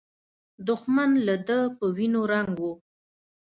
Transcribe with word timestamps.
دښمن 0.67 1.11
له 1.27 1.35
ده 1.47 1.59
په 1.77 1.85
وینو 1.95 2.21
رنګ 2.33 2.53
و. 2.63 2.65